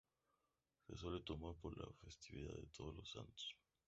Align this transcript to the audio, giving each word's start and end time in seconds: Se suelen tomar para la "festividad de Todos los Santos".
Se 0.87 0.97
suelen 0.97 1.23
tomar 1.23 1.53
para 1.57 1.75
la 1.75 1.93
"festividad 2.03 2.55
de 2.55 2.65
Todos 2.75 2.95
los 2.95 3.11
Santos". 3.11 3.55